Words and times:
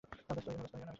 ব্যাস্ত 0.27 0.47
হয়ো 0.49 0.63
না। 0.73 0.87